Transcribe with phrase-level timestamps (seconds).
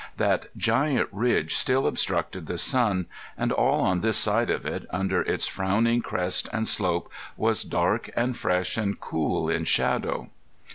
[0.17, 3.05] That giant ridge still obstructed the sun,
[3.37, 8.09] and all on this side of it, under its frowning crest and slope was dark
[8.15, 10.31] and fresh and cool in shadow.